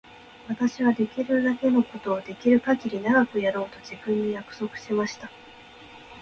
[0.47, 5.29] 私はできるだけのことをできるかぎり長くやろうと自分に約束しました。